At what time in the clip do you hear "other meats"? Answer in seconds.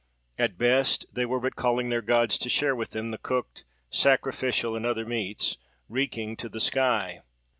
4.83-5.57